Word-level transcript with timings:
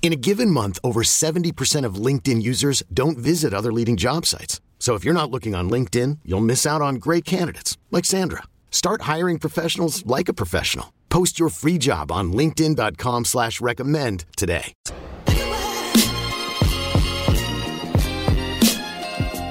In 0.00 0.12
a 0.12 0.16
given 0.16 0.50
month, 0.50 0.78
over 0.82 1.02
70% 1.02 1.84
of 1.84 1.96
LinkedIn 1.96 2.40
users 2.42 2.82
don't 2.94 3.18
visit 3.18 3.52
other 3.52 3.72
leading 3.72 3.96
job 3.98 4.24
sites. 4.24 4.62
So 4.78 4.94
if 4.94 5.04
you're 5.04 5.12
not 5.12 5.30
looking 5.30 5.54
on 5.54 5.68
LinkedIn, 5.68 6.20
you'll 6.24 6.40
miss 6.40 6.64
out 6.64 6.80
on 6.80 6.94
great 6.94 7.26
candidates 7.26 7.76
like 7.90 8.06
Sandra. 8.06 8.44
Start 8.70 9.02
hiring 9.02 9.38
professionals 9.38 10.06
like 10.06 10.30
a 10.30 10.32
professional. 10.32 10.94
Post 11.10 11.38
your 11.38 11.50
free 11.50 11.76
job 11.78 12.10
on 12.10 12.32
LinkedIn.com 12.32 13.24
slash 13.26 13.60
recommend 13.60 14.24
today. 14.36 14.72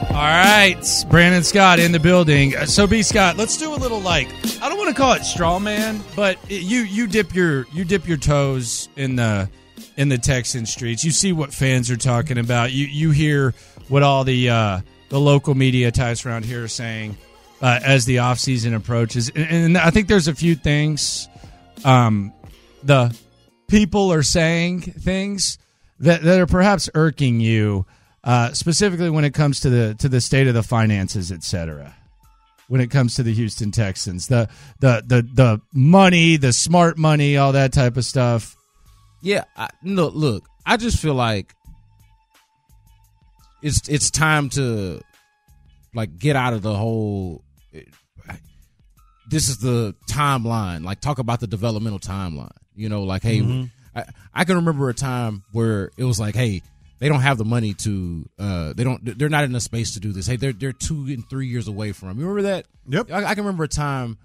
All 0.09 0.23
right, 0.23 0.81
Brandon 1.09 1.43
Scott 1.43 1.77
in 1.77 1.91
the 1.91 1.99
building. 1.99 2.55
Uh, 2.55 2.65
So, 2.65 2.87
B 2.87 3.03
Scott, 3.03 3.37
let's 3.37 3.55
do 3.57 3.71
a 3.71 3.75
little 3.77 3.99
like 3.99 4.27
I 4.63 4.67
don't 4.69 4.79
want 4.79 4.89
to 4.89 4.95
call 4.95 5.13
it 5.13 5.23
straw 5.23 5.59
man, 5.59 6.01
but 6.15 6.39
you 6.49 6.79
you 6.81 7.05
dip 7.05 7.35
your 7.35 7.67
you 7.71 7.85
dip 7.85 8.07
your 8.07 8.17
toes 8.17 8.89
in 8.95 9.15
the 9.15 9.47
in 9.95 10.09
the 10.09 10.17
Texan 10.17 10.65
streets. 10.65 11.03
You 11.03 11.11
see 11.11 11.33
what 11.33 11.53
fans 11.53 11.89
are 11.91 11.97
talking 11.97 12.37
about. 12.37 12.71
You 12.71 12.85
you 12.85 13.11
hear 13.11 13.53
what 13.87 14.03
all 14.03 14.23
the 14.23 14.49
uh, 14.49 14.81
the 15.09 15.19
local 15.19 15.55
media 15.55 15.91
types 15.91 16.25
around 16.25 16.45
here 16.45 16.63
are 16.65 16.67
saying 16.67 17.17
uh, 17.61 17.79
as 17.83 18.05
the 18.05 18.19
off 18.19 18.39
season 18.39 18.73
approaches, 18.73 19.29
and, 19.29 19.47
and 19.51 19.77
I 19.77 19.89
think 19.89 20.07
there's 20.07 20.27
a 20.27 20.35
few 20.35 20.55
things. 20.55 21.27
Um, 21.85 22.33
the 22.83 23.15
people 23.67 24.11
are 24.13 24.23
saying 24.23 24.81
things 24.81 25.57
that, 25.99 26.21
that 26.23 26.39
are 26.39 26.47
perhaps 26.47 26.89
irking 26.93 27.39
you, 27.39 27.85
uh, 28.23 28.53
specifically 28.53 29.09
when 29.09 29.25
it 29.25 29.33
comes 29.33 29.61
to 29.61 29.69
the 29.69 29.95
to 29.95 30.09
the 30.09 30.21
state 30.21 30.47
of 30.47 30.53
the 30.53 30.63
finances, 30.63 31.31
et 31.31 31.43
cetera. 31.43 31.95
When 32.67 32.81
it 32.81 32.91
comes 32.91 33.15
to 33.15 33.23
the 33.23 33.33
Houston 33.33 33.71
Texans, 33.71 34.27
the 34.27 34.49
the 34.79 35.01
the 35.05 35.21
the 35.21 35.61
money, 35.73 36.35
the 36.35 36.51
smart 36.51 36.97
money, 36.97 37.37
all 37.37 37.53
that 37.53 37.71
type 37.71 37.95
of 37.95 38.03
stuff. 38.03 38.55
Yeah, 39.21 39.43
I, 39.55 39.67
look, 39.83 40.13
look. 40.15 40.47
I 40.65 40.77
just 40.77 40.99
feel 40.99 41.15
like 41.15 41.53
it's 43.61 43.87
it's 43.89 44.11
time 44.11 44.49
to 44.49 45.01
like 45.93 46.17
get 46.17 46.35
out 46.35 46.53
of 46.53 46.61
the 46.61 46.75
whole. 46.75 47.43
This 49.29 49.49
is 49.49 49.57
the 49.57 49.93
timeline. 50.09 50.83
Like 50.85 51.01
talk 51.01 51.19
about 51.19 51.39
the 51.41 51.47
developmental 51.47 51.99
timeline. 51.99 52.51
You 52.75 52.87
know, 52.89 53.03
like 53.03 53.23
hey, 53.23 53.41
I, 53.95 54.05
I 54.33 54.43
can 54.45 54.55
remember 54.57 54.89
a 54.89 54.93
time 54.93 55.43
where 55.51 55.91
it 55.97 56.03
was 56.05 56.19
like, 56.19 56.35
hey, 56.35 56.61
they 56.99 57.09
don't 57.09 57.21
have 57.21 57.37
the 57.37 57.45
money 57.45 57.73
to. 57.73 58.29
uh 58.39 58.73
They 58.73 58.83
don't. 58.83 59.17
They're 59.17 59.29
not 59.29 59.43
in 59.43 59.53
a 59.55 59.59
space 59.59 59.95
to 59.95 59.99
do 59.99 60.11
this. 60.13 60.27
Hey, 60.27 60.35
they're 60.37 60.53
they're 60.53 60.71
two 60.71 61.05
and 61.09 61.27
three 61.29 61.47
years 61.47 61.67
away 61.67 61.91
from. 61.91 62.19
You 62.19 62.27
remember 62.27 62.43
that? 62.53 62.67
Yep. 62.87 63.11
I, 63.11 63.25
I 63.25 63.35
can 63.35 63.43
remember 63.43 63.63
a 63.65 63.67
time 63.67 64.17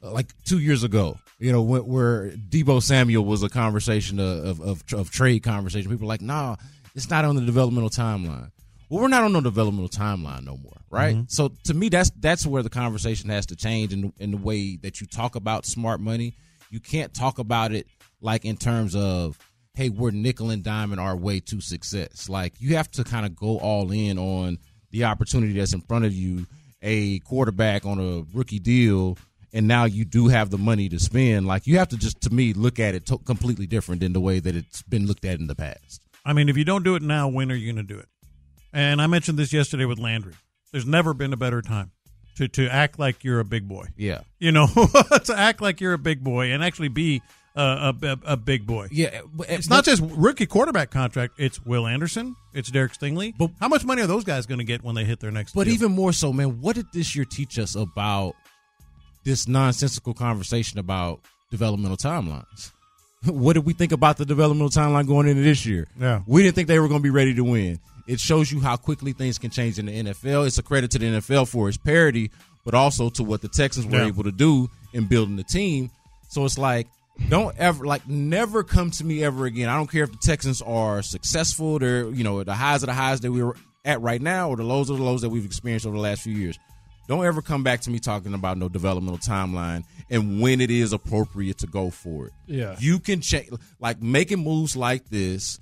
like 0.00 0.26
two 0.44 0.58
years 0.58 0.84
ago, 0.84 1.18
you 1.38 1.52
know, 1.52 1.62
where, 1.62 1.82
where 1.82 2.30
Deebo 2.30 2.82
Samuel 2.82 3.24
was 3.24 3.42
a 3.42 3.48
conversation 3.48 4.18
of, 4.18 4.60
of, 4.60 4.82
of 4.92 5.10
trade 5.10 5.42
conversation. 5.42 5.90
People 5.90 6.06
were 6.06 6.12
like, 6.12 6.22
nah, 6.22 6.56
it's 6.94 7.10
not 7.10 7.24
on 7.24 7.36
the 7.36 7.42
developmental 7.42 7.90
timeline. 7.90 8.50
Well, 8.88 9.02
we're 9.02 9.08
not 9.08 9.24
on 9.24 9.32
the 9.32 9.40
developmental 9.40 9.88
timeline 9.88 10.44
no 10.44 10.56
more, 10.56 10.80
right? 10.90 11.14
Mm-hmm. 11.14 11.24
So 11.28 11.52
to 11.64 11.74
me, 11.74 11.90
that's 11.90 12.10
that's 12.18 12.46
where 12.46 12.62
the 12.62 12.70
conversation 12.70 13.28
has 13.28 13.46
to 13.46 13.56
change 13.56 13.92
in, 13.92 14.12
in 14.18 14.30
the 14.30 14.36
way 14.38 14.76
that 14.76 15.00
you 15.00 15.06
talk 15.06 15.36
about 15.36 15.66
smart 15.66 16.00
money. 16.00 16.34
You 16.70 16.80
can't 16.80 17.12
talk 17.12 17.38
about 17.38 17.72
it 17.72 17.86
like 18.20 18.44
in 18.46 18.56
terms 18.56 18.96
of, 18.96 19.38
hey, 19.74 19.90
we're 19.90 20.10
nickel 20.10 20.50
and 20.50 20.64
diamond 20.64 21.00
our 21.00 21.16
way 21.16 21.40
to 21.40 21.60
success. 21.60 22.30
Like 22.30 22.54
you 22.60 22.76
have 22.76 22.90
to 22.92 23.04
kind 23.04 23.26
of 23.26 23.36
go 23.36 23.58
all 23.58 23.92
in 23.92 24.18
on 24.18 24.58
the 24.90 25.04
opportunity 25.04 25.52
that's 25.52 25.74
in 25.74 25.82
front 25.82 26.06
of 26.06 26.14
you, 26.14 26.46
a 26.80 27.18
quarterback 27.20 27.84
on 27.84 28.00
a 28.00 28.24
rookie 28.34 28.58
deal 28.58 29.18
and 29.52 29.66
now 29.68 29.84
you 29.84 30.04
do 30.04 30.28
have 30.28 30.50
the 30.50 30.58
money 30.58 30.88
to 30.88 30.98
spend. 30.98 31.46
Like 31.46 31.66
you 31.66 31.78
have 31.78 31.88
to 31.88 31.96
just, 31.96 32.20
to 32.22 32.30
me, 32.30 32.52
look 32.52 32.78
at 32.78 32.94
it 32.94 33.06
to- 33.06 33.18
completely 33.18 33.66
different 33.66 34.00
than 34.00 34.12
the 34.12 34.20
way 34.20 34.40
that 34.40 34.54
it's 34.56 34.82
been 34.82 35.06
looked 35.06 35.24
at 35.24 35.38
in 35.40 35.46
the 35.46 35.54
past. 35.54 36.02
I 36.24 36.32
mean, 36.32 36.48
if 36.48 36.56
you 36.56 36.64
don't 36.64 36.82
do 36.84 36.94
it 36.94 37.02
now, 37.02 37.28
when 37.28 37.50
are 37.50 37.54
you 37.54 37.72
going 37.72 37.86
to 37.86 37.94
do 37.94 37.98
it? 37.98 38.08
And 38.72 39.00
I 39.00 39.06
mentioned 39.06 39.38
this 39.38 39.52
yesterday 39.52 39.84
with 39.86 39.98
Landry. 39.98 40.34
There's 40.72 40.86
never 40.86 41.14
been 41.14 41.32
a 41.32 41.36
better 41.38 41.62
time 41.62 41.90
to 42.36 42.46
to 42.48 42.68
act 42.68 42.98
like 42.98 43.24
you're 43.24 43.40
a 43.40 43.44
big 43.44 43.66
boy. 43.66 43.86
Yeah, 43.96 44.20
You 44.38 44.52
know, 44.52 44.66
to 45.24 45.34
act 45.36 45.62
like 45.62 45.80
you're 45.80 45.94
a 45.94 45.98
big 45.98 46.22
boy 46.22 46.52
and 46.52 46.62
actually 46.62 46.88
be 46.88 47.22
a, 47.56 47.94
a, 48.02 48.18
a- 48.24 48.36
big 48.36 48.66
boy. 48.66 48.86
yeah. 48.92 49.06
Eh, 49.12 49.20
but- 49.32 49.48
It's 49.50 49.68
not 49.70 49.84
just 49.84 50.02
rookie 50.04 50.46
quarterback 50.46 50.90
contract. 50.90 51.34
It's 51.38 51.64
Will 51.64 51.86
Anderson. 51.86 52.36
It's 52.54 52.70
Derek 52.70 52.92
Stingley. 52.92 53.32
But- 53.36 53.50
how 53.58 53.68
much 53.68 53.84
money 53.84 54.02
are 54.02 54.06
those 54.06 54.22
guys 54.24 54.44
going 54.46 54.58
to 54.58 54.64
get 54.64 54.84
when 54.84 54.94
they 54.94 55.04
hit 55.04 55.18
their 55.20 55.30
next? 55.32 55.54
But 55.54 55.64
deal? 55.64 55.74
even 55.74 55.92
more 55.92 56.12
so, 56.12 56.32
man, 56.32 56.60
what 56.60 56.76
did 56.76 56.86
this 56.92 57.16
year 57.16 57.24
teach 57.24 57.58
us 57.58 57.74
about 57.74 58.34
this 59.28 59.46
nonsensical 59.46 60.14
conversation 60.14 60.78
about 60.78 61.20
developmental 61.50 61.96
timelines? 61.96 62.72
what 63.24 63.52
did 63.54 63.64
we 63.66 63.72
think 63.72 63.92
about 63.92 64.16
the 64.16 64.24
developmental 64.24 64.70
timeline 64.70 65.06
going 65.06 65.28
into 65.28 65.42
this 65.42 65.64
year? 65.66 65.86
Yeah. 66.00 66.22
We 66.26 66.42
didn't 66.42 66.54
think 66.54 66.68
they 66.68 66.78
were 66.78 66.88
going 66.88 67.00
to 67.00 67.02
be 67.02 67.10
ready 67.10 67.34
to 67.34 67.44
win. 67.44 67.78
It 68.06 68.20
shows 68.20 68.50
you 68.50 68.60
how 68.60 68.76
quickly 68.76 69.12
things 69.12 69.38
can 69.38 69.50
change 69.50 69.78
in 69.78 69.86
the 69.86 69.92
NFL. 69.92 70.46
It's 70.46 70.58
a 70.58 70.62
credit 70.62 70.90
to 70.92 70.98
the 70.98 71.06
NFL 71.06 71.46
for 71.48 71.68
its 71.68 71.76
parity, 71.76 72.30
but 72.64 72.74
also 72.74 73.10
to 73.10 73.22
what 73.22 73.42
the 73.42 73.48
Texans 73.48 73.86
were 73.86 73.98
Yeah. 73.98 74.06
able 74.06 74.24
to 74.24 74.32
do 74.32 74.70
in 74.94 75.04
building 75.04 75.36
the 75.36 75.44
team. 75.44 75.90
So 76.28 76.44
it's 76.44 76.56
like, 76.58 76.86
don't 77.28 77.54
ever 77.58 77.84
like 77.84 78.08
never 78.08 78.62
come 78.62 78.90
to 78.92 79.04
me 79.04 79.24
ever 79.24 79.44
again. 79.44 79.68
I 79.68 79.74
don't 79.76 79.90
care 79.90 80.04
if 80.04 80.12
the 80.12 80.18
Texans 80.18 80.62
are 80.62 81.02
successful, 81.02 81.78
they're 81.80 82.08
you 82.10 82.22
know, 82.24 82.44
the 82.44 82.54
highs 82.54 82.82
of 82.82 82.86
the 82.86 82.94
highs 82.94 83.20
that 83.20 83.32
we're 83.32 83.52
at 83.84 84.00
right 84.00 84.22
now 84.22 84.48
or 84.50 84.56
the 84.56 84.62
lows 84.62 84.88
of 84.88 84.98
the 84.98 85.02
lows 85.02 85.22
that 85.22 85.28
we've 85.30 85.44
experienced 85.44 85.84
over 85.84 85.96
the 85.96 86.02
last 86.02 86.22
few 86.22 86.32
years. 86.34 86.58
Don't 87.08 87.24
ever 87.24 87.40
come 87.42 87.64
back 87.64 87.80
to 87.80 87.90
me 87.90 87.98
talking 87.98 88.34
about 88.34 88.58
no 88.58 88.68
developmental 88.68 89.18
timeline 89.18 89.82
and 90.10 90.40
when 90.40 90.60
it 90.60 90.70
is 90.70 90.92
appropriate 90.92 91.58
to 91.58 91.66
go 91.66 91.88
for 91.90 92.26
it. 92.26 92.32
Yeah. 92.46 92.76
You 92.78 92.98
can 93.00 93.22
check 93.22 93.48
like 93.80 94.00
making 94.02 94.40
moves 94.44 94.76
like 94.76 95.08
this, 95.08 95.58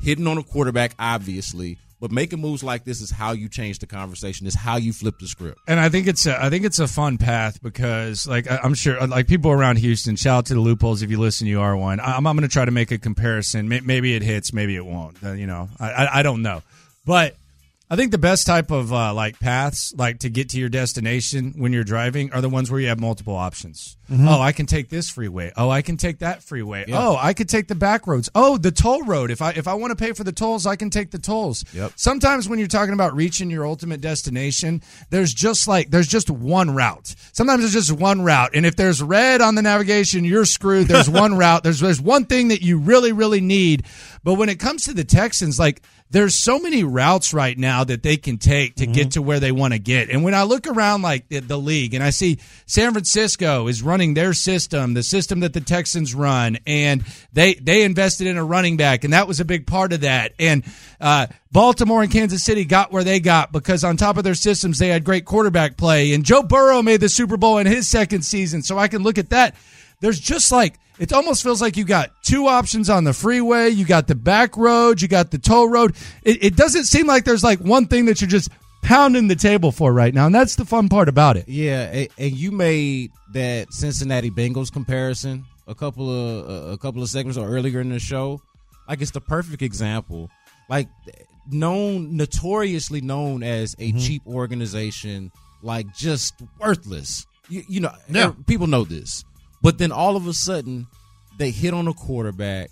hitting 0.00 0.26
on 0.28 0.38
a 0.38 0.42
quarterback, 0.44 0.94
obviously, 0.98 1.78
but 2.00 2.12
making 2.12 2.40
moves 2.40 2.62
like 2.62 2.84
this 2.84 3.00
is 3.00 3.10
how 3.10 3.32
you 3.32 3.48
change 3.48 3.80
the 3.80 3.86
conversation. 3.86 4.46
Is 4.46 4.54
how 4.54 4.76
you 4.76 4.92
flip 4.92 5.16
the 5.18 5.26
script. 5.26 5.58
and 5.66 5.80
I 5.80 5.88
think 5.88 6.06
it's 6.06 6.26
a, 6.26 6.40
I 6.40 6.48
think 6.48 6.64
it's 6.64 6.78
a 6.78 6.86
fun 6.86 7.18
path 7.18 7.60
because 7.60 8.24
like 8.28 8.46
I'm 8.48 8.74
sure 8.74 9.04
like 9.08 9.26
people 9.26 9.50
around 9.50 9.78
Houston. 9.78 10.14
Shout 10.14 10.38
out 10.38 10.46
to 10.46 10.54
the 10.54 10.60
loopholes 10.60 11.02
if 11.02 11.10
you 11.10 11.18
listen, 11.18 11.48
you 11.48 11.60
are 11.60 11.76
one. 11.76 11.98
I'm, 11.98 12.24
I'm 12.24 12.36
going 12.36 12.48
to 12.48 12.52
try 12.52 12.64
to 12.64 12.70
make 12.70 12.92
a 12.92 12.98
comparison. 12.98 13.68
Maybe 13.68 14.14
it 14.14 14.22
hits, 14.22 14.52
maybe 14.52 14.76
it 14.76 14.86
won't. 14.86 15.16
Uh, 15.24 15.32
you 15.32 15.48
know, 15.48 15.68
I, 15.80 15.90
I 15.90 16.18
I 16.20 16.22
don't 16.22 16.42
know, 16.42 16.62
but 17.04 17.34
I 17.90 17.96
think 17.96 18.12
the 18.12 18.18
best 18.18 18.46
type 18.46 18.70
of 18.70 18.92
uh, 18.92 19.14
like 19.14 19.40
paths, 19.40 19.94
like 19.96 20.18
to 20.20 20.28
get 20.28 20.50
to 20.50 20.58
your 20.58 20.68
destination 20.68 21.54
when 21.56 21.72
you're 21.72 21.84
driving, 21.84 22.32
are 22.32 22.42
the 22.42 22.48
ones 22.48 22.70
where 22.70 22.80
you 22.80 22.88
have 22.88 23.00
multiple 23.00 23.34
options. 23.34 23.96
Oh, 24.10 24.40
I 24.40 24.52
can 24.52 24.64
take 24.64 24.88
this 24.88 25.10
freeway. 25.10 25.52
Oh, 25.54 25.68
I 25.68 25.82
can 25.82 25.98
take 25.98 26.20
that 26.20 26.42
freeway. 26.42 26.86
Oh, 26.90 27.16
I 27.20 27.34
could 27.34 27.48
take 27.48 27.68
the 27.68 27.74
back 27.74 28.06
roads. 28.06 28.30
Oh, 28.34 28.56
the 28.56 28.70
toll 28.70 29.02
road. 29.04 29.30
If 29.30 29.42
I 29.42 29.50
if 29.50 29.68
I 29.68 29.74
want 29.74 29.90
to 29.90 30.02
pay 30.02 30.12
for 30.12 30.24
the 30.24 30.32
tolls, 30.32 30.66
I 30.66 30.76
can 30.76 30.88
take 30.88 31.10
the 31.10 31.18
tolls. 31.18 31.62
Yep. 31.74 31.92
Sometimes 31.96 32.48
when 32.48 32.58
you're 32.58 32.68
talking 32.68 32.94
about 32.94 33.14
reaching 33.14 33.50
your 33.50 33.66
ultimate 33.66 34.00
destination, 34.00 34.82
there's 35.10 35.34
just 35.34 35.68
like 35.68 35.90
there's 35.90 36.08
just 36.08 36.30
one 36.30 36.70
route. 36.74 37.14
Sometimes 37.32 37.60
there's 37.60 37.72
just 37.74 37.92
one 37.92 38.22
route, 38.22 38.52
and 38.54 38.64
if 38.64 38.76
there's 38.76 39.02
red 39.02 39.42
on 39.42 39.56
the 39.56 39.62
navigation, 39.62 40.24
you're 40.24 40.46
screwed. 40.46 40.88
There's 40.88 41.10
one 41.10 41.36
route. 41.36 41.62
There's 41.62 41.80
there's 41.80 42.00
one 42.00 42.24
thing 42.24 42.48
that 42.48 42.62
you 42.62 42.78
really 42.78 43.12
really 43.12 43.42
need. 43.42 43.84
But 44.24 44.34
when 44.34 44.48
it 44.48 44.58
comes 44.58 44.84
to 44.84 44.94
the 44.94 45.04
Texans, 45.04 45.58
like 45.58 45.82
there's 46.10 46.34
so 46.34 46.58
many 46.58 46.84
routes 46.84 47.34
right 47.34 47.56
now 47.56 47.84
that 47.84 48.02
they 48.02 48.16
can 48.16 48.38
take 48.38 48.76
to 48.76 48.86
get 48.86 49.12
to 49.12 49.22
where 49.22 49.40
they 49.40 49.52
want 49.52 49.74
to 49.74 49.78
get. 49.78 50.08
And 50.08 50.24
when 50.24 50.34
I 50.34 50.44
look 50.44 50.66
around 50.66 51.02
like 51.02 51.28
the, 51.28 51.40
the 51.40 51.58
league 51.58 51.92
and 51.92 52.02
I 52.02 52.10
see 52.10 52.38
San 52.66 52.92
Francisco 52.92 53.68
is 53.68 53.82
running 53.82 54.14
their 54.14 54.32
system, 54.32 54.94
the 54.94 55.02
system 55.02 55.40
that 55.40 55.52
the 55.52 55.60
Texans 55.60 56.14
run, 56.14 56.58
and 56.66 57.04
they 57.32 57.54
they 57.54 57.82
invested 57.82 58.26
in 58.26 58.38
a 58.38 58.44
running 58.44 58.78
back, 58.78 59.04
and 59.04 59.12
that 59.12 59.28
was 59.28 59.40
a 59.40 59.44
big 59.44 59.66
part 59.66 59.92
of 59.92 60.00
that. 60.00 60.32
And 60.38 60.64
uh, 60.98 61.26
Baltimore 61.52 62.02
and 62.02 62.10
Kansas 62.10 62.42
City 62.42 62.64
got 62.64 62.90
where 62.90 63.04
they 63.04 63.20
got 63.20 63.52
because 63.52 63.84
on 63.84 63.98
top 63.98 64.16
of 64.16 64.24
their 64.24 64.34
systems, 64.34 64.78
they 64.78 64.88
had 64.88 65.04
great 65.04 65.26
quarterback 65.26 65.76
play. 65.76 66.14
And 66.14 66.24
Joe 66.24 66.42
Burrow 66.42 66.80
made 66.80 67.00
the 67.00 67.10
Super 67.10 67.36
Bowl 67.36 67.58
in 67.58 67.66
his 67.66 67.86
second 67.86 68.22
season, 68.22 68.62
so 68.62 68.78
I 68.78 68.88
can 68.88 69.02
look 69.02 69.18
at 69.18 69.30
that. 69.30 69.54
there's 70.00 70.18
just 70.18 70.52
like 70.52 70.78
it 70.98 71.12
almost 71.12 71.42
feels 71.42 71.60
like 71.62 71.76
you 71.76 71.84
got 71.84 72.10
two 72.22 72.46
options 72.46 72.90
on 72.90 73.04
the 73.04 73.12
freeway. 73.12 73.68
You 73.70 73.84
got 73.86 74.06
the 74.06 74.14
back 74.14 74.56
road, 74.56 75.00
you 75.02 75.08
got 75.08 75.30
the 75.30 75.38
toll 75.38 75.68
road. 75.68 75.94
It, 76.22 76.42
it 76.44 76.56
doesn't 76.56 76.84
seem 76.84 77.06
like 77.06 77.24
there's 77.24 77.44
like 77.44 77.60
one 77.60 77.86
thing 77.86 78.06
that 78.06 78.20
you're 78.20 78.28
just 78.30 78.50
pounding 78.82 79.28
the 79.28 79.36
table 79.36 79.72
for 79.72 79.92
right 79.92 80.14
now, 80.14 80.26
and 80.26 80.34
that's 80.34 80.56
the 80.56 80.64
fun 80.64 80.88
part 80.88 81.08
about 81.08 81.36
it. 81.36 81.48
Yeah, 81.48 82.06
and, 82.18 82.32
you 82.32 82.50
made 82.52 83.10
that 83.32 83.72
Cincinnati 83.72 84.30
Bengals 84.30 84.72
comparison 84.72 85.44
a 85.66 85.74
couple 85.74 86.08
of 86.10 86.72
a 86.72 86.78
couple 86.78 87.02
of 87.02 87.08
segments 87.10 87.36
or 87.36 87.48
earlier 87.48 87.80
in 87.80 87.90
the 87.90 87.98
show. 87.98 88.40
Like 88.88 89.02
it's 89.02 89.10
the 89.10 89.20
perfect 89.20 89.62
example. 89.62 90.30
Like 90.70 90.88
known, 91.50 92.16
notoriously 92.16 93.00
known 93.00 93.42
as 93.42 93.74
a 93.78 93.88
Mm-hmm. 93.92 93.98
cheap 93.98 94.22
organization, 94.26 95.30
like 95.62 95.94
just 95.94 96.34
worthless. 96.60 97.26
You, 97.48 97.62
you 97.68 97.80
know, 97.80 97.92
Yeah. 98.10 98.32
people 98.46 98.66
know 98.66 98.84
this. 98.84 99.24
But 99.62 99.78
then 99.78 99.92
all 99.92 100.16
of 100.16 100.26
a 100.26 100.32
sudden, 100.32 100.86
they 101.38 101.50
hit 101.50 101.74
on 101.74 101.88
a 101.88 101.92
quarterback. 101.94 102.70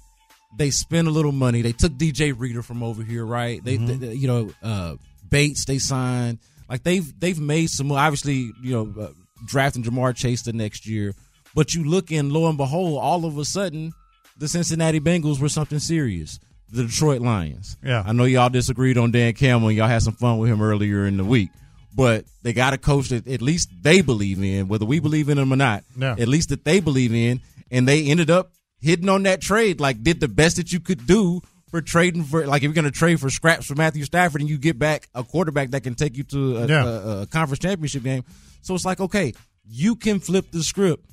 They 0.56 0.70
spend 0.70 1.08
a 1.08 1.10
little 1.10 1.32
money. 1.32 1.62
They 1.62 1.72
took 1.72 1.92
DJ 1.92 2.32
Reader 2.36 2.62
from 2.62 2.82
over 2.82 3.02
here, 3.02 3.24
right? 3.26 3.62
They, 3.62 3.76
Mm-hmm. 3.78 3.98
they- 3.98 4.14
you 4.14 4.26
know, 4.28 4.50
uh, 4.62 4.96
Bates 5.28 5.64
they 5.64 5.78
signed. 5.78 6.38
Like 6.68 6.82
they've 6.84 7.18
they've 7.20 7.38
made 7.38 7.68
some. 7.70 7.90
Obviously, 7.92 8.50
you 8.62 8.72
know, 8.72 8.94
uh, 9.02 9.08
drafting 9.44 9.82
Ja'Marr 9.82 10.14
Chase 10.16 10.42
the 10.42 10.52
next 10.52 10.86
year. 10.86 11.14
But 11.54 11.74
you 11.74 11.84
look 11.84 12.10
and 12.12 12.32
lo 12.32 12.48
and 12.48 12.56
behold, 12.56 13.00
all 13.00 13.24
of 13.24 13.36
a 13.38 13.44
sudden, 13.44 13.92
the 14.38 14.48
Cincinnati 14.48 15.00
Bengals 15.00 15.40
were 15.40 15.48
something 15.48 15.78
serious. 15.78 16.38
The 16.70 16.84
Detroit 16.84 17.20
Lions. 17.22 17.76
Yeah. 17.84 18.02
I 18.04 18.12
know 18.12 18.24
y'all 18.24 18.48
disagreed 18.50 18.98
on 18.98 19.10
Dan 19.12 19.32
Campbell. 19.34 19.68
and 19.68 19.76
Y'all 19.76 19.86
had 19.88 20.02
some 20.02 20.14
fun 20.14 20.38
with 20.38 20.50
him 20.50 20.60
earlier 20.60 21.06
in 21.06 21.16
the 21.16 21.24
week. 21.24 21.50
But 21.96 22.26
they 22.42 22.52
got 22.52 22.74
a 22.74 22.78
coach 22.78 23.08
that 23.08 23.26
at 23.26 23.40
least 23.40 23.70
they 23.80 24.02
believe 24.02 24.42
in, 24.42 24.68
whether 24.68 24.84
we 24.84 25.00
believe 25.00 25.30
in 25.30 25.38
them 25.38 25.50
or 25.52 25.56
not. 25.56 25.82
Yeah. 25.96 26.14
At 26.18 26.28
least 26.28 26.50
that 26.50 26.62
they 26.64 26.80
believe 26.80 27.14
in, 27.14 27.40
and 27.70 27.88
they 27.88 28.04
ended 28.06 28.30
up 28.30 28.50
hitting 28.80 29.08
on 29.08 29.22
that 29.22 29.40
trade. 29.40 29.80
Like 29.80 30.02
did 30.02 30.20
the 30.20 30.28
best 30.28 30.56
that 30.56 30.72
you 30.72 30.78
could 30.80 31.06
do 31.06 31.40
for 31.70 31.80
trading 31.80 32.22
for. 32.24 32.46
Like 32.46 32.58
if 32.60 32.64
you're 32.64 32.74
going 32.74 32.84
to 32.84 32.90
trade 32.90 33.18
for 33.18 33.30
scraps 33.30 33.66
for 33.66 33.74
Matthew 33.74 34.04
Stafford, 34.04 34.42
and 34.42 34.50
you 34.50 34.58
get 34.58 34.78
back 34.78 35.08
a 35.14 35.24
quarterback 35.24 35.70
that 35.70 35.82
can 35.84 35.94
take 35.94 36.16
you 36.18 36.24
to 36.24 36.58
a, 36.58 36.66
Yeah. 36.66 36.84
a, 36.84 37.20
a 37.22 37.26
conference 37.26 37.60
championship 37.60 38.02
game. 38.02 38.24
So 38.60 38.74
it's 38.74 38.84
like 38.84 39.00
okay, 39.00 39.32
you 39.66 39.96
can 39.96 40.20
flip 40.20 40.50
the 40.50 40.62
script 40.62 41.06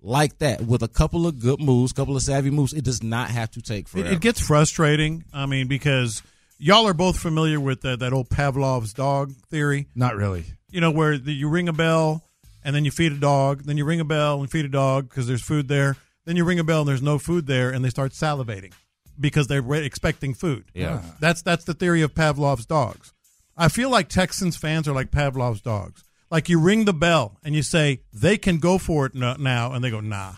like 0.00 0.38
that 0.38 0.62
with 0.62 0.82
a 0.82 0.88
couple 0.88 1.26
of 1.26 1.38
good 1.38 1.60
moves, 1.60 1.92
couple 1.92 2.16
of 2.16 2.22
savvy 2.22 2.48
moves. 2.50 2.72
It 2.72 2.84
does 2.84 3.02
not 3.02 3.28
have 3.30 3.50
to 3.50 3.60
take 3.60 3.84
It, 3.84 3.88
forever. 3.90 4.08
it 4.12 4.20
gets 4.20 4.40
frustrating. 4.40 5.24
I 5.34 5.44
mean, 5.44 5.68
because 5.68 6.22
y'all 6.60 6.86
are 6.86 6.94
both 6.94 7.18
familiar 7.18 7.58
with 7.58 7.80
that 7.82 7.98
that 8.00 8.12
old 8.12 8.28
Pavlov's 8.28 8.92
dog 8.92 9.32
theory. 9.48 9.86
Not 9.94 10.14
really. 10.14 10.44
You 10.70 10.80
know, 10.80 10.90
where 10.90 11.18
the, 11.18 11.32
you 11.32 11.48
ring 11.48 11.68
a 11.68 11.72
bell 11.72 12.22
and 12.62 12.76
then 12.76 12.84
you 12.84 12.90
feed 12.90 13.12
a 13.12 13.16
dog, 13.16 13.64
then 13.64 13.76
you 13.76 13.84
ring 13.84 14.00
a 14.00 14.04
bell 14.04 14.40
and 14.40 14.50
feed 14.50 14.64
a 14.64 14.68
dog 14.68 15.08
because 15.08 15.26
there's 15.26 15.42
food 15.42 15.66
there. 15.68 15.96
Then 16.26 16.36
you 16.36 16.44
ring 16.44 16.60
a 16.60 16.64
bell 16.64 16.80
and 16.80 16.88
there's 16.88 17.02
no 17.02 17.18
food 17.18 17.46
there, 17.46 17.70
and 17.70 17.84
they 17.84 17.88
start 17.88 18.12
salivating 18.12 18.72
because 19.18 19.46
they're 19.48 19.62
re- 19.62 19.84
expecting 19.84 20.34
food. 20.34 20.64
Yeah. 20.74 21.00
Ah. 21.02 21.16
that's 21.18 21.42
that's 21.42 21.64
the 21.64 21.74
theory 21.74 22.02
of 22.02 22.14
Pavlov's 22.14 22.66
dogs. 22.66 23.12
I 23.56 23.68
feel 23.68 23.90
like 23.90 24.08
Texans 24.08 24.56
fans 24.56 24.86
are 24.86 24.92
like 24.94 25.10
Pavlov's 25.10 25.60
dogs. 25.60 26.04
Like 26.30 26.48
you 26.48 26.60
ring 26.60 26.84
the 26.84 26.92
bell 26.92 27.38
and 27.42 27.54
you 27.54 27.62
say 27.62 28.02
they 28.12 28.38
can 28.38 28.58
go 28.58 28.78
for 28.78 29.06
it 29.06 29.14
no- 29.14 29.36
now, 29.38 29.72
and 29.72 29.82
they 29.82 29.90
go, 29.90 30.00
nah, 30.00 30.34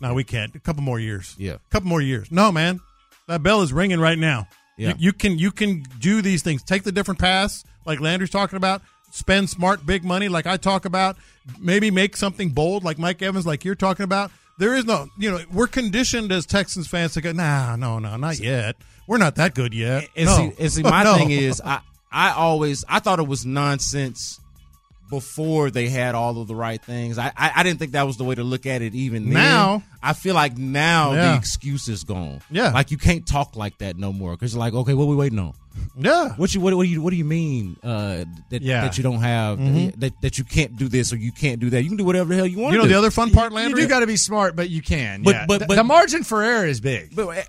nah 0.00 0.14
we 0.14 0.24
can't. 0.24 0.54
A 0.54 0.60
couple 0.60 0.82
more 0.82 0.98
years. 0.98 1.34
Yeah. 1.38 1.54
a 1.54 1.70
couple 1.70 1.88
more 1.88 2.00
years. 2.00 2.30
No, 2.30 2.50
man, 2.50 2.80
that 3.28 3.42
bell 3.42 3.62
is 3.62 3.72
ringing 3.72 4.00
right 4.00 4.18
now. 4.18 4.48
Yeah. 4.76 4.88
You, 4.90 4.94
you 4.98 5.12
can 5.12 5.38
you 5.38 5.50
can 5.52 5.84
do 6.00 6.22
these 6.22 6.42
things. 6.42 6.62
Take 6.62 6.82
the 6.84 6.92
different 6.92 7.18
paths, 7.20 7.64
like 7.84 8.00
Landry's 8.00 8.30
talking 8.30 8.56
about. 8.56 8.82
Spend 9.10 9.48
smart, 9.48 9.86
big 9.86 10.04
money, 10.04 10.28
like 10.28 10.46
I 10.46 10.56
talk 10.58 10.84
about. 10.84 11.16
Maybe 11.58 11.90
make 11.90 12.16
something 12.16 12.50
bold, 12.50 12.84
like 12.84 12.98
Mike 12.98 13.22
Evans, 13.22 13.46
like 13.46 13.64
you're 13.64 13.74
talking 13.74 14.04
about. 14.04 14.30
There 14.58 14.74
is 14.74 14.84
no, 14.84 15.08
you 15.18 15.30
know, 15.30 15.40
we're 15.52 15.66
conditioned 15.66 16.32
as 16.32 16.46
Texans 16.46 16.86
fans 16.88 17.12
to 17.14 17.20
go, 17.20 17.32
nah, 17.32 17.76
no, 17.76 17.98
no, 17.98 18.16
not 18.16 18.38
yet. 18.38 18.76
We're 19.06 19.18
not 19.18 19.34
that 19.36 19.54
good 19.54 19.74
yet. 19.74 20.08
And, 20.16 20.26
no. 20.26 20.36
see, 20.36 20.52
and 20.58 20.72
see, 20.72 20.82
my 20.94 21.04
No. 21.04 21.14
thing 21.14 21.30
is, 21.30 21.60
I 21.64 21.80
I 22.10 22.32
always 22.32 22.84
I 22.88 22.98
thought 23.00 23.18
it 23.18 23.26
was 23.28 23.44
nonsense 23.46 24.40
before 25.08 25.70
they 25.70 25.88
had 25.88 26.14
all 26.14 26.40
of 26.40 26.48
the 26.48 26.54
right 26.54 26.82
things. 26.82 27.18
I 27.18 27.32
I, 27.36 27.52
I 27.56 27.62
didn't 27.62 27.78
think 27.78 27.92
that 27.92 28.06
was 28.06 28.16
the 28.16 28.24
way 28.24 28.34
to 28.34 28.42
look 28.44 28.66
at 28.66 28.82
it. 28.82 28.94
Even 28.94 29.24
then. 29.24 29.34
Now- 29.34 29.82
I 30.02 30.12
feel 30.12 30.34
like 30.34 30.56
now 30.56 31.12
Yeah. 31.14 31.32
the 31.32 31.36
excuse 31.38 31.88
is 31.88 32.04
gone. 32.04 32.40
Yeah. 32.50 32.70
like 32.70 32.90
you 32.92 32.96
can't 32.98 33.26
talk 33.26 33.56
like 33.56 33.78
that 33.78 33.96
no 33.96 34.12
more 34.12 34.32
because 34.32 34.52
you're 34.54 34.60
like, 34.60 34.72
okay, 34.74 34.94
what 34.94 35.08
we 35.08 35.16
waiting 35.16 35.38
on? 35.40 35.52
yeah, 35.98 36.30
What 36.36 36.54
you 36.54 36.60
what, 36.60 36.72
what 36.74 36.84
do 36.84 36.88
you 36.88 37.02
what 37.02 37.10
do 37.10 37.16
you 37.16 37.24
mean 37.24 37.76
uh, 37.82 38.24
that 38.50 38.62
Yeah. 38.62 38.82
that 38.82 38.96
you 38.96 39.02
don't 39.02 39.20
have 39.20 39.58
that 40.00 40.12
that 40.22 40.38
you 40.38 40.44
can't 40.44 40.76
do 40.76 40.88
this 40.88 41.12
or 41.12 41.16
you 41.16 41.32
can't 41.32 41.60
do 41.60 41.70
that? 41.70 41.82
You 41.82 41.88
can 41.88 41.96
do 41.98 42.04
whatever 42.04 42.30
the 42.30 42.36
hell 42.36 42.46
you 42.46 42.58
want. 42.58 42.72
you 42.72 42.78
know 42.78 42.84
to 42.84 42.88
the 42.88 42.96
other 42.98 43.10
fun 43.10 43.30
part, 43.32 43.52
You 43.52 43.74
do 43.74 43.86
got 43.88 44.00
to 44.00 44.06
be 44.06 44.16
smart, 44.16 44.54
but 44.56 44.70
you 44.70 44.80
can. 44.80 45.22
But- 45.22 45.34
yeah. 45.34 45.44
but- 45.46 45.58
The- 45.60 45.66
but- 45.66 45.74
the 45.76 45.84
margin 45.84 46.22
for 46.24 46.42
error 46.42 46.66
is 46.66 46.80
big. 46.80 47.14
But 47.14 47.28
uh, 47.38 47.42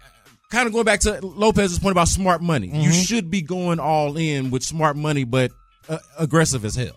kind 0.49 0.65
of 0.67 0.73
going 0.73 0.85
back 0.85 1.01
to 1.01 1.19
Lopez's 1.25 1.79
point 1.79 1.91
about 1.91 2.07
smart 2.07 2.41
money, 2.41 2.67
Mm-hmm. 2.69 2.81
you 2.81 2.91
should 2.91 3.29
be 3.31 3.41
going 3.41 3.79
all 3.79 4.17
in 4.17 4.49
with 4.51 4.63
smart 4.63 4.97
money, 4.97 5.23
but 5.23 5.51
uh, 5.87 5.99
aggressive 6.17 6.65
as 6.65 6.75
hell. 6.75 6.95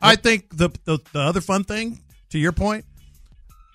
I 0.00 0.16
think 0.16 0.56
the, 0.56 0.70
the 0.84 0.98
the 1.12 1.20
other 1.20 1.40
fun 1.40 1.64
thing, 1.64 2.00
to 2.30 2.38
your 2.38 2.52
point, 2.52 2.84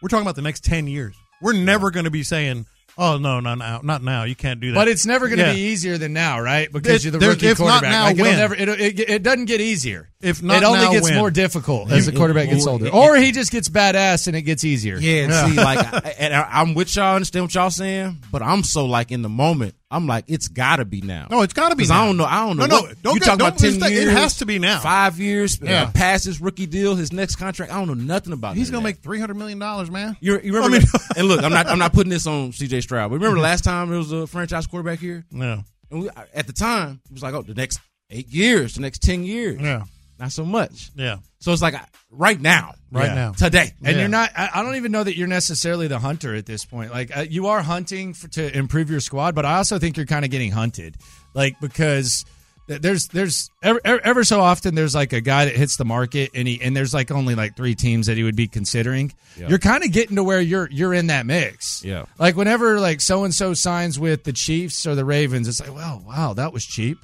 we're 0.02 0.10
talking 0.10 0.24
about 0.26 0.36
the 0.36 0.42
next 0.42 0.64
ten 0.64 0.88
years. 0.88 1.16
We're 1.42 1.54
never 1.54 1.92
going 1.92 2.06
to 2.06 2.12
be 2.12 2.24
saying, 2.24 2.66
"Oh 2.98 3.18
no, 3.18 3.40
not 3.40 3.58
now, 3.60 3.82
not 3.84 4.02
now. 4.04 4.24
You 4.24 4.36
can't 4.36 4.60
do 4.60 4.72
that." 4.72 4.76
But 4.76 4.88
it's 4.88 5.06
never 5.06 5.28
going 5.28 5.40
to 5.40 5.46
Yeah. 5.48 5.54
be 5.54 5.60
easier 5.60 5.98
than 5.98 6.14
now, 6.14 6.40
right? 6.40 6.72
Because 6.72 6.98
It- 6.98 7.04
you're 7.06 7.12
the 7.12 7.18
there- 7.20 7.30
rookie 7.32 7.48
if 7.48 7.60
not 7.60 7.82
quarterback. 7.82 7.92
now, 7.92 8.04
like 8.06 8.18
it'll 8.18 8.32
never, 8.34 8.56
it, 8.56 8.70
it, 8.70 9.00
it 9.10 9.24
doesn't 9.24 9.46
get 9.46 9.62
easier. 9.62 10.10
If 10.22 10.42
not 10.42 10.64
it 10.64 10.66
only 10.66 10.80
now, 10.80 10.92
gets 10.94 11.04
when? 11.10 11.18
more 11.18 11.30
difficult 11.30 11.92
as 11.92 12.06
You- 12.06 12.12
the 12.14 12.18
quarterback 12.18 12.50
gets 12.50 12.66
older, 12.66 12.88
it- 12.88 12.94
or 12.94 13.16
he 13.18 13.32
just 13.32 13.52
gets 13.52 13.70
badass 13.70 14.28
and 14.28 14.36
it 14.36 14.42
gets 14.44 14.64
easier. 14.64 14.98
Yeah, 14.98 15.24
and 15.28 15.52
see, 15.52 15.58
like, 15.62 15.78
I, 15.94 16.16
and 16.18 16.34
I, 16.34 16.48
I'm 16.50 16.74
with 16.74 16.96
y'all, 16.96 17.16
understand 17.16 17.44
what 17.46 17.54
y'all 17.54 17.70
saying, 17.70 18.24
but 18.32 18.42
I'm 18.42 18.64
so 18.64 18.86
like 18.86 19.12
in 19.12 19.22
the 19.22 19.30
moment. 19.30 19.76
I'm 19.92 20.08
like, 20.08 20.26
it's 20.28 20.48
got 20.48 20.78
to 20.78 20.86
be 20.86 21.02
now. 21.02 21.28
No, 21.30 21.42
it's 21.44 21.54
gotta 21.54 21.76
be. 21.76 21.86
now. 21.88 22.02
I 22.04 22.06
don't 22.08 22.18
know. 22.18 22.26
I 22.26 22.48
don't 22.48 22.58
know. 22.58 22.66
No, 22.66 22.76
no, 22.78 22.82
what- 22.88 23.02
don't 23.04 23.14
you 23.14 23.20
get- 23.20 23.26
talking 23.28 23.46
about 23.46 23.58
ten 23.60 23.74
mistake- 23.80 23.94
it 23.94 24.08
has 24.10 24.38
to 24.38 24.46
be 24.46 24.58
now. 24.58 24.80
Five 24.80 25.20
years. 25.20 25.60
Yeah. 25.62 25.84
Uh, 25.84 25.92
past 25.92 26.26
his 26.26 26.42
rookie 26.42 26.66
deal, 26.66 26.96
his 26.96 27.14
next 27.14 27.36
contract. 27.36 27.72
I 27.72 27.76
don't 27.78 27.88
know 27.88 27.94
nothing 27.94 28.34
about. 28.34 28.56
he's 28.56 28.70
of 28.70 28.74
to 28.76 28.82
make 28.82 28.98
three 29.04 29.20
hundred 29.20 29.36
million 29.36 29.60
dollars, 29.60 29.92
man. 29.92 30.18
You, 30.20 30.40
you 30.42 30.54
remember? 30.56 30.78
I 30.78 30.80
mean- 30.80 30.88
and 31.18 31.28
look, 31.28 31.44
I'm 31.44 31.52
not. 31.54 31.68
I'm 31.68 31.78
not 31.80 31.94
putting 31.94 32.10
this 32.10 32.26
on 32.26 32.52
C.J. 32.52 32.82
Stroud. 32.82 33.10
But 33.12 33.16
remember 33.18 33.36
the 33.36 33.44
last 33.44 33.64
time 33.64 33.90
there 33.90 34.00
was 34.00 34.12
a 34.12 34.26
franchise 34.26 34.66
quarterback 34.66 35.00
here, 35.00 35.24
No, 35.32 35.64
and 35.92 36.02
we, 36.02 36.10
at 36.34 36.48
the 36.48 36.54
time 36.54 37.00
it 37.06 37.14
was 37.14 37.22
like, 37.22 37.34
oh, 37.36 37.44
the 37.44 37.54
next 37.54 37.80
eight 38.10 38.28
years, 38.34 38.74
the 38.76 38.82
next 38.82 39.04
ten 39.04 39.24
years. 39.24 39.62
yeah, 39.62 39.84
Not 40.20 40.32
so 40.32 40.46
much. 40.46 40.92
yeah, 40.96 41.18
So 41.40 41.52
it's 41.52 41.62
like 41.62 41.76
right 42.10 42.40
now, 42.40 42.74
right 42.92 43.08
Yeah. 43.08 43.14
now. 43.16 43.32
today. 43.34 43.74
And 43.84 43.96
Yeah. 43.96 44.00
you're 44.02 44.10
not. 44.10 44.32
I 44.36 44.50
I 44.56 44.64
don't 44.64 44.76
even 44.76 44.92
know 44.92 45.04
that 45.04 45.18
you're 45.18 45.28
necessarily 45.28 45.88
the 45.88 46.00
hunter 46.00 46.34
at 46.36 46.46
this 46.46 46.64
point. 46.64 46.92
Like 46.92 47.16
uh, 47.16 47.26
you 47.30 47.48
are 47.48 47.62
hunting 47.62 48.14
for, 48.14 48.28
to 48.30 48.58
improve 48.58 48.90
your 48.90 49.02
squad, 49.02 49.36
but 49.36 49.46
I 49.46 49.58
also 49.58 49.78
think 49.78 49.98
you're 49.98 50.06
kind 50.06 50.24
of 50.24 50.32
getting 50.32 50.52
hunted, 50.52 50.96
like 51.34 51.60
because 51.60 52.24
there's 52.68 53.08
there's 53.10 53.52
ever, 53.62 53.80
ever 53.86 54.02
ever 54.04 54.24
so 54.24 54.40
often 54.42 54.74
there's 54.74 54.96
like 54.96 55.14
a 55.14 55.22
guy 55.22 55.46
that 55.46 55.56
hits 55.56 55.76
the 55.78 55.86
market 55.86 56.32
and 56.34 56.48
he 56.48 56.60
and 56.62 56.76
there's 56.76 56.94
like 56.96 57.12
only 57.12 57.36
like 57.36 57.56
three 57.56 57.76
teams 57.76 58.08
that 58.08 58.16
he 58.18 58.24
would 58.24 58.36
be 58.38 58.48
considering. 58.48 59.14
You're 59.38 59.60
kind 59.60 59.84
of 59.84 59.92
getting 59.92 60.16
to 60.16 60.24
where 60.24 60.40
you're 60.42 60.70
you're 60.72 60.94
in 60.94 61.08
that 61.08 61.26
mix. 61.26 61.84
Yeah. 61.84 62.06
Like 62.18 62.36
whenever 62.38 62.80
like 62.80 63.02
so 63.02 63.26
and 63.26 63.34
so 63.34 63.54
signs 63.54 64.00
with 64.00 64.24
the 64.24 64.32
Chiefs 64.34 64.88
or 64.88 64.96
the 64.96 65.04
Ravens, 65.06 65.48
it's 65.50 65.60
like, 65.60 65.76
well, 65.76 66.02
wow, 66.08 66.34
that 66.34 66.54
was 66.54 66.66
cheap. 66.66 66.98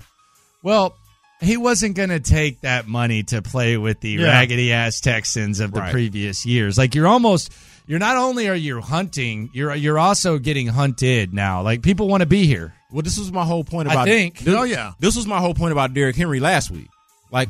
Well, 0.63 0.95
he 1.41 1.57
wasn't 1.57 1.95
going 1.95 2.09
to 2.09 2.19
take 2.19 2.61
that 2.61 2.87
money 2.87 3.23
to 3.23 3.41
play 3.41 3.77
with 3.77 3.99
the 3.99 4.11
Yeah. 4.11 4.27
raggedy 4.27 4.71
ass 4.73 4.99
Texans 5.01 5.59
of 5.59 5.71
the 5.71 5.79
Right. 5.81 5.91
previous 5.91 6.45
years. 6.45 6.77
Like 6.77 6.95
you're 6.95 7.07
almost 7.07 7.51
you're 7.87 7.99
not 7.99 8.15
only 8.15 8.47
are 8.47 8.55
you 8.55 8.79
hunting, 8.79 9.49
you're 9.53 9.73
you're 9.75 9.99
also 9.99 10.37
getting 10.37 10.67
hunted 10.67 11.33
now. 11.33 11.61
Like 11.61 11.81
people 11.81 12.07
want 12.07 12.21
to 12.21 12.27
be 12.27 12.45
here. 12.45 12.73
Well, 12.91 13.01
this 13.01 13.17
was 13.17 13.31
my 13.31 13.43
whole 13.45 13.63
point 13.63 13.89
I 13.89 13.93
about. 13.93 14.07
think. 14.07 14.39
This, 14.39 14.53
Oh, 14.55 14.63
yeah. 14.63 14.93
This 14.99 15.15
was 15.15 15.25
my 15.25 15.39
whole 15.39 15.53
point 15.53 15.71
about 15.71 15.93
Derrick 15.93 16.15
Henry 16.15 16.39
last 16.39 16.69
week. 16.71 16.89
Like, 17.31 17.49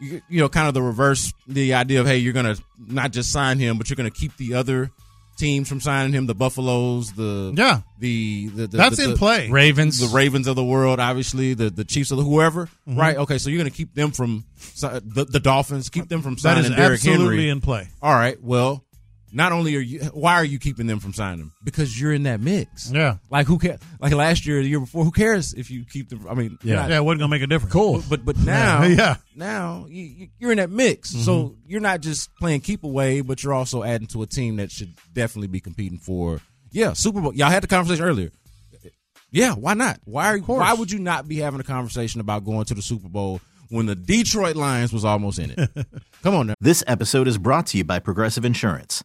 you, 0.00 0.22
you 0.28 0.40
know, 0.40 0.48
kind 0.48 0.66
of 0.68 0.74
the 0.74 0.82
reverse, 0.82 1.32
the 1.46 1.74
idea 1.74 2.00
of 2.00 2.06
hey, 2.06 2.18
you're 2.18 2.32
gonna 2.32 2.56
not 2.86 3.12
just 3.12 3.30
sign 3.30 3.58
him, 3.58 3.78
but 3.78 3.88
you're 3.90 3.96
gonna 3.96 4.10
keep 4.10 4.36
the 4.36 4.54
other 4.54 4.90
teams 5.38 5.68
from 5.68 5.80
signing 5.80 6.12
him, 6.12 6.26
the 6.26 6.34
Buffaloes, 6.34 7.12
the 7.12 7.52
Yeah. 7.56 7.80
the, 7.98 8.48
the, 8.48 8.66
the 8.66 8.76
That's 8.76 8.96
the, 8.98 9.04
in 9.04 9.10
the- 9.12 9.16
play. 9.16 9.48
Ravens. 9.48 9.98
the 10.00 10.14
Ravens 10.14 10.46
of 10.46 10.56
the 10.56 10.64
world, 10.64 11.00
obviously 11.00 11.54
the 11.54 11.70
the 11.70 11.84
Chiefs 11.84 12.10
of 12.10 12.18
the 12.18 12.24
whoever, 12.24 12.66
Mm-hmm. 12.88 12.98
right? 12.98 13.16
Okay, 13.16 13.38
so 13.38 13.48
you're 13.48 13.58
gonna 13.58 13.70
keep 13.70 13.94
them 13.94 14.10
from 14.10 14.44
the 14.80 15.26
the 15.30 15.40
Dolphins, 15.40 15.88
keep 15.88 16.08
them 16.08 16.20
from 16.22 16.36
signing 16.38 16.64
is 16.64 16.70
Derrick 16.70 16.94
absolutely 17.00 17.24
Henry. 17.36 17.48
in 17.50 17.60
play. 17.60 17.88
All 18.02 18.12
right, 18.14 18.36
well. 18.42 18.84
Not 19.32 19.52
only 19.52 19.76
are 19.76 19.80
you, 19.80 20.00
why 20.12 20.34
are 20.34 20.44
you 20.44 20.58
keeping 20.58 20.86
them 20.86 21.00
from 21.00 21.12
signing 21.12 21.38
them 21.40 21.52
Because 21.62 22.00
you're 22.00 22.12
in 22.12 22.22
that 22.24 22.40
mix. 22.40 22.90
Yeah. 22.90 23.16
Like 23.30 23.46
who 23.46 23.58
cares? 23.58 23.80
Like 24.00 24.12
last 24.12 24.46
year, 24.46 24.62
the 24.62 24.68
year 24.68 24.80
before, 24.80 25.04
who 25.04 25.10
cares 25.10 25.52
if 25.54 25.70
you 25.70 25.84
keep 25.84 26.08
them? 26.08 26.26
I 26.28 26.34
mean, 26.34 26.58
Yeah. 26.62 26.76
not- 26.76 26.90
Yeah, 26.90 26.96
it 26.98 27.04
wasn't 27.04 27.20
going 27.20 27.30
to 27.30 27.34
make 27.36 27.42
a 27.42 27.46
difference. 27.46 27.72
Cool. 27.72 28.02
but 28.08 28.24
but 28.24 28.36
now, 28.38 28.82
Yeah. 28.84 28.94
Yeah. 28.96 29.16
now 29.36 29.86
you, 29.88 30.02
you- 30.04 30.28
you're 30.38 30.52
in 30.52 30.58
that 30.58 30.70
mix. 30.70 31.10
Mm-hmm. 31.12 31.22
So 31.22 31.56
you're 31.66 31.80
not 31.80 32.00
just 32.00 32.34
playing 32.36 32.60
keep 32.60 32.84
away, 32.84 33.20
but 33.20 33.42
you're 33.42 33.52
also 33.54 33.82
adding 33.82 34.06
to 34.08 34.22
a 34.22 34.26
team 34.26 34.56
that 34.56 34.70
should 34.70 34.94
definitely 35.12 35.48
be 35.48 35.60
competing 35.60 35.98
for. 35.98 36.40
Yeah, 36.70 36.92
Super 36.94 37.20
Bowl. 37.20 37.34
Y'all 37.34 37.50
had 37.50 37.62
the 37.62 37.66
conversation 37.68 38.04
earlier. 38.04 38.30
Yeah, 39.30 39.52
why 39.54 39.74
not? 39.74 40.00
Why 40.04 40.32
are, 40.32 40.38
course. 40.38 40.60
why 40.60 40.72
would 40.72 40.90
you 40.90 40.98
not 40.98 41.28
be 41.28 41.36
having 41.36 41.60
a 41.60 41.64
conversation 41.64 42.20
about 42.20 42.44
going 42.44 42.64
to 42.66 42.74
the 42.74 42.80
Super 42.82 43.08
Bowl 43.08 43.40
when 43.68 43.84
the 43.84 43.94
Detroit 43.94 44.56
Lions 44.56 44.90
was 44.92 45.04
almost 45.04 45.38
in 45.38 45.50
it? 45.50 45.70
Come 46.22 46.34
on 46.34 46.46
now. 46.48 46.54
This 46.60 46.82
episode 46.86 47.28
is 47.28 47.36
brought 47.36 47.66
to 47.68 47.76
you 47.78 47.84
by 47.84 47.98
Progressive 47.98 48.44
Insurance. 48.46 49.04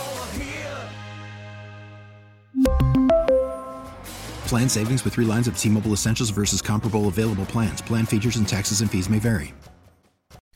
Plan 4.51 4.67
savings 4.67 5.05
with 5.05 5.13
3 5.13 5.23
lines 5.23 5.47
of 5.47 5.57
T-Mobile 5.57 5.93
Essentials 5.93 6.29
versus 6.29 6.61
comparable 6.61 7.07
available 7.07 7.45
plans. 7.45 7.81
Plan 7.81 8.05
features 8.05 8.35
and 8.35 8.45
taxes 8.45 8.81
and 8.81 8.91
fees 8.91 9.09
may 9.09 9.17
vary. 9.17 9.53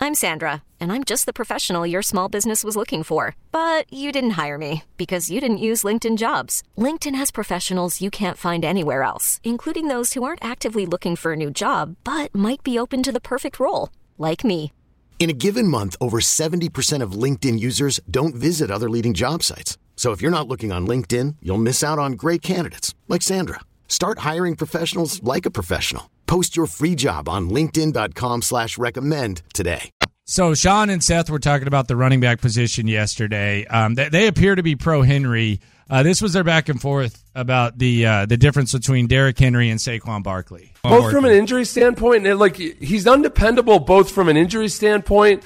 I'm 0.01 0.13
Sandra, 0.13 0.63
and 0.81 0.91
I'm 0.91 1.05
just 1.05 1.25
the 1.25 1.31
professional 1.31 1.87
your 1.87 2.01
small 2.01 2.27
business 2.27 2.65
was 2.65 2.75
looking 2.75 3.03
for. 3.03 3.37
But 3.53 3.85
you 3.91 4.11
didn't 4.11 4.31
hire 4.31 4.57
me 4.57 4.83
because 4.97 5.31
you 5.31 5.39
didn't 5.39 5.59
use 5.69 5.83
LinkedIn 5.83 6.17
jobs. 6.17 6.61
LinkedIn 6.77 7.15
has 7.15 7.31
professionals 7.31 8.01
you 8.01 8.11
can't 8.11 8.37
find 8.37 8.65
anywhere 8.65 9.01
else, 9.01 9.39
including 9.45 9.87
those 9.87 10.11
who 10.11 10.23
aren't 10.23 10.43
actively 10.43 10.85
looking 10.85 11.15
for 11.15 11.31
a 11.31 11.37
new 11.37 11.49
job 11.49 11.95
but 12.03 12.35
might 12.35 12.63
be 12.63 12.77
open 12.77 13.01
to 13.01 13.13
the 13.13 13.21
perfect 13.21 13.61
role, 13.61 13.89
like 14.17 14.43
me. 14.43 14.73
In 15.19 15.29
a 15.29 15.39
given 15.45 15.69
month, 15.69 15.95
over 16.01 16.19
70% 16.19 17.01
of 17.01 17.13
LinkedIn 17.13 17.57
users 17.57 18.01
don't 18.11 18.35
visit 18.35 18.69
other 18.69 18.89
leading 18.89 19.13
job 19.13 19.41
sites. 19.41 19.77
So 19.95 20.11
if 20.11 20.21
you're 20.21 20.37
not 20.37 20.49
looking 20.49 20.73
on 20.73 20.85
LinkedIn, 20.85 21.37
you'll 21.41 21.65
miss 21.69 21.81
out 21.81 21.97
on 21.97 22.13
great 22.13 22.41
candidates 22.41 22.93
like 23.07 23.21
Sandra. 23.21 23.61
Start 23.87 24.19
hiring 24.19 24.55
professionals 24.55 25.23
like 25.23 25.47
a 25.47 25.51
professional. 25.51 26.11
Post 26.27 26.55
your 26.55 26.67
free 26.67 26.95
job 26.95 27.27
on 27.27 27.49
linkedin.com 27.49 28.43
slash 28.43 28.77
recommend 28.77 29.41
today. 29.53 29.89
So 30.27 30.55
Sean 30.55 30.89
and 30.89 31.03
Seth 31.03 31.29
were 31.29 31.39
talking 31.39 31.67
about 31.67 31.87
the 31.87 31.95
running 31.95 32.19
back 32.19 32.41
position 32.41 32.87
yesterday. 32.87 33.65
Um, 33.67 33.93
they, 33.93 34.09
they 34.09 34.27
appear 34.27 34.55
to 34.55 34.63
be 34.63 34.75
pro 34.75 35.03
Henry. 35.03 35.59
Uh, 35.87 36.01
this 36.01 36.19
was 36.19 36.33
their 36.33 36.43
back 36.43 36.67
and 36.67 36.81
forth 36.81 37.23
about 37.35 37.77
the 37.77 38.07
uh, 38.07 38.25
the 38.25 38.37
difference 38.37 38.73
between 38.73 39.05
Derrick 39.05 39.37
Henry 39.37 39.69
and 39.69 39.79
Saquon 39.79 40.23
Barkley. 40.23 40.73
Both 40.81 41.11
from 41.11 41.25
an 41.25 41.31
injury 41.31 41.63
standpoint, 41.63 42.25
and 42.25 42.39
like 42.39 42.55
he's 42.55 43.05
undependable 43.05 43.77
both 43.77 44.09
from 44.09 44.27
an 44.27 44.35
injury 44.35 44.67
standpoint 44.67 45.43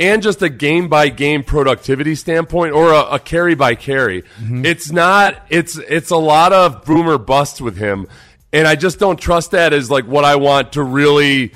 and 0.00 0.22
just 0.22 0.40
a 0.42 0.48
game 0.48 0.88
by 0.88 1.10
game 1.10 1.44
productivity 1.44 2.14
standpoint 2.14 2.72
or 2.72 2.92
a, 2.92 3.14
a 3.14 3.18
carry 3.18 3.54
by 3.54 3.74
carry. 3.74 4.22
Mm-hmm. 4.22 4.64
It's 4.64 4.90
not. 4.90 5.46
It's 5.50 5.76
it's 5.76 6.10
a 6.10 6.16
lot 6.16 6.52
of 6.52 6.84
boomer 6.84 7.18
bust 7.18 7.60
with 7.60 7.76
him, 7.76 8.08
and 8.52 8.66
I 8.66 8.74
just 8.74 8.98
don't 8.98 9.20
trust 9.20 9.52
that 9.52 9.72
as 9.72 9.90
like 9.90 10.06
what 10.06 10.24
I 10.24 10.36
want 10.36 10.72
to 10.72 10.82
really 10.82 11.52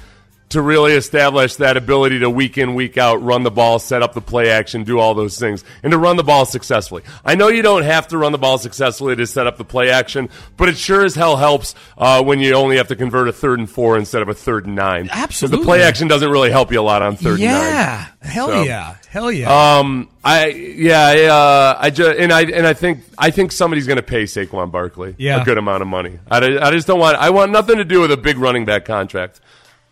to 0.54 0.62
really 0.62 0.92
establish 0.94 1.56
that 1.56 1.76
ability 1.76 2.18
to 2.20 2.30
week 2.30 2.58
in, 2.58 2.74
week 2.74 2.98
out, 2.98 3.22
run 3.22 3.42
the 3.44 3.50
ball, 3.50 3.78
set 3.78 4.02
up 4.02 4.14
the 4.14 4.20
play 4.20 4.50
action, 4.50 4.82
do 4.82 4.98
all 4.98 5.14
those 5.14 5.38
things, 5.38 5.62
and 5.82 5.92
to 5.92 5.98
run 5.98 6.16
the 6.16 6.24
ball 6.24 6.46
successfully. 6.46 7.02
I 7.24 7.34
know 7.34 7.48
you 7.48 7.62
don't 7.62 7.82
have 7.84 8.08
to 8.08 8.18
run 8.18 8.32
the 8.32 8.38
ball 8.38 8.58
successfully 8.58 9.14
to 9.16 9.26
set 9.26 9.46
up 9.46 9.58
the 9.58 9.64
play 9.64 9.90
action, 9.90 10.30
but 10.56 10.68
it 10.68 10.76
sure 10.76 11.04
as 11.04 11.14
hell 11.14 11.36
helps 11.36 11.74
uh, 11.98 12.22
when 12.24 12.40
you 12.40 12.54
only 12.54 12.78
have 12.78 12.88
to 12.88 12.96
convert 12.96 13.28
a 13.28 13.32
third 13.32 13.58
and 13.58 13.70
four 13.70 13.96
instead 13.98 14.22
of 14.22 14.28
a 14.28 14.34
third 14.34 14.66
and 14.66 14.74
nine. 14.74 15.04
Because 15.04 15.22
Absolutely. 15.22 15.58
the 15.58 15.64
play 15.64 15.82
action 15.82 16.08
doesn't 16.08 16.30
really 16.30 16.50
help 16.50 16.72
you 16.72 16.80
a 16.80 16.82
lot 16.82 17.02
on 17.02 17.16
third 17.16 17.40
and 17.40 17.42
nine. 17.50 17.50
Yeah, 17.62 18.06
hell 18.22 18.48
So- 18.48 18.62
yeah, 18.62 18.96
hell 19.08 19.30
yeah. 19.30 19.78
Um, 19.78 20.08
I 20.26 20.46
yeah, 20.46 21.00
I, 21.06 21.22
uh, 21.24 21.76
I 21.80 21.90
just 21.90 22.18
and 22.18 22.32
I 22.32 22.42
and 22.44 22.66
I 22.66 22.72
think 22.72 23.00
I 23.18 23.30
think 23.30 23.52
somebody's 23.52 23.86
going 23.86 23.98
to 23.98 24.02
pay 24.02 24.22
Saquon 24.24 24.70
Barkley 24.72 25.14
Yeah. 25.18 25.42
a 25.42 25.44
good 25.44 25.58
amount 25.58 25.82
of 25.82 25.88
money. 25.88 26.18
I, 26.30 26.38
I 26.58 26.70
just 26.70 26.86
don't 26.86 26.98
want. 26.98 27.18
I 27.18 27.28
want 27.28 27.52
nothing 27.52 27.76
to 27.76 27.84
do 27.84 28.00
with 28.00 28.10
a 28.10 28.16
big 28.16 28.38
running 28.38 28.64
back 28.64 28.86
contract. 28.86 29.40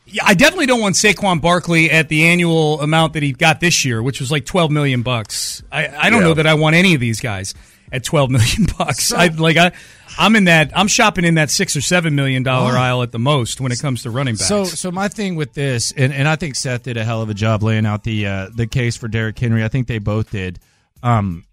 Yeah, 0.06 0.22
I 0.26 0.34
definitely 0.34 0.66
don't 0.66 0.80
want 0.80 0.94
Saquon 0.96 1.40
Barkley 1.40 1.90
at 1.90 2.08
the 2.08 2.24
annual 2.24 2.80
amount 2.80 3.12
that 3.14 3.22
he 3.22 3.32
got 3.32 3.60
this 3.60 3.84
year, 3.84 4.02
which 4.02 4.20
was 4.20 4.30
like 4.30 4.44
twelve 4.44 4.70
million 4.70 5.02
bucks. 5.02 5.62
I, 5.70 5.88
I 5.88 6.10
don't 6.10 6.20
Yeah. 6.22 6.28
know 6.28 6.34
that 6.34 6.46
I 6.46 6.54
want 6.54 6.76
any 6.76 6.94
of 6.94 7.00
these 7.00 7.20
guys 7.20 7.54
at 7.90 8.04
twelve 8.04 8.30
million 8.30 8.66
bucks. 8.78 9.12
I 9.12 9.28
like 9.28 9.56
I, 9.56 9.72
I'm 10.18 10.36
in 10.36 10.44
that. 10.44 10.70
I'm 10.76 10.88
shopping 10.88 11.24
in 11.24 11.34
that 11.36 11.50
six 11.50 11.76
or 11.76 11.80
seven 11.80 12.14
million 12.14 12.42
dollar 12.42 12.72
aisle 12.76 13.02
at 13.02 13.12
the 13.12 13.18
most 13.18 13.60
when 13.60 13.72
it 13.72 13.78
comes 13.80 14.02
to 14.02 14.10
running 14.10 14.34
backs. 14.34 14.48
So, 14.48 14.64
so 14.64 14.90
my 14.90 15.08
thing 15.08 15.36
with 15.36 15.54
this, 15.54 15.92
and, 15.92 16.12
and 16.12 16.26
I 16.28 16.36
think 16.36 16.56
Seth 16.56 16.82
did 16.82 16.96
a 16.96 17.04
hell 17.04 17.22
of 17.22 17.30
a 17.30 17.34
job 17.34 17.62
laying 17.62 17.86
out 17.86 18.02
the 18.04 18.26
uh, 18.26 18.48
the 18.54 18.66
case 18.66 18.96
for 18.96 19.08
Derrick 19.08 19.38
Henry. 19.38 19.64
I 19.64 19.68
think 19.68 19.86
they 19.86 19.98
both 19.98 20.30
did. 20.30 20.58
Um, 21.02 21.44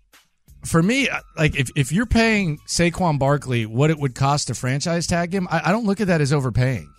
for 0.65 0.83
me, 0.83 1.07
uh, 1.07 1.19
like 1.37 1.55
if, 1.55 1.69
if 1.77 1.91
you're 1.93 2.05
paying 2.05 2.57
Saquon 2.67 3.17
Barkley 3.17 3.65
what 3.65 3.89
it 3.89 3.97
would 3.97 4.13
cost 4.13 4.47
to 4.47 4.53
franchise 4.55 5.07
tag 5.07 5.33
him, 5.33 5.47
I, 5.49 5.61
I 5.69 5.71
don't 5.71 5.85
look 5.85 6.01
at 6.01 6.07
that 6.07 6.19
as 6.19 6.33
overpaying. 6.33 6.91